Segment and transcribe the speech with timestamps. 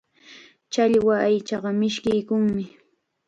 [0.73, 2.63] Challwa aychaqa mishkiykunmi.